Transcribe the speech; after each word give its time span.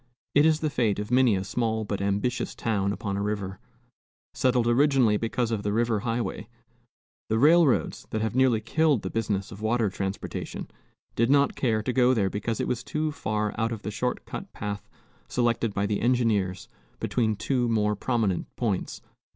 It 0.33 0.47
is 0.47 0.61
the 0.61 0.71
fate 0.71 0.97
of 0.97 1.11
many 1.11 1.35
a 1.35 1.43
small 1.43 1.85
but 1.85 2.01
ambitious 2.01 2.55
town 2.55 2.91
upon 2.91 3.17
a 3.17 3.21
river. 3.21 3.59
Settled 4.33 4.65
originally 4.65 5.15
because 5.15 5.51
of 5.51 5.61
the 5.61 5.71
river 5.71 5.99
highway, 5.99 6.47
the 7.29 7.37
railroads 7.37 8.07
that 8.09 8.19
have 8.19 8.33
nearly 8.35 8.61
killed 8.61 9.03
the 9.03 9.11
business 9.11 9.51
of 9.51 9.61
water 9.61 9.91
transportation 9.91 10.67
did 11.15 11.29
not 11.29 11.55
care 11.55 11.83
to 11.83 11.93
go 11.93 12.15
there 12.15 12.31
because 12.31 12.59
it 12.59 12.67
was 12.67 12.83
too 12.83 13.11
far 13.11 13.53
out 13.59 13.71
of 13.71 13.83
the 13.83 13.91
short 13.91 14.25
cut 14.25 14.51
path 14.53 14.89
selected 15.27 15.71
by 15.71 15.85
the 15.85 16.01
engineers 16.01 16.67
between 16.99 17.35
two 17.35 17.69
more 17.69 17.95
prominent 17.95 18.47
points. 18.55 19.03